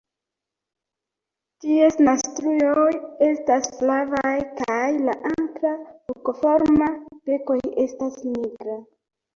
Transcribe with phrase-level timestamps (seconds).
[1.65, 2.95] Ties naztruoj
[3.27, 5.77] estas flavaj kaj la akra
[6.11, 6.93] hokoforma
[7.31, 8.83] bekoj estas nigra.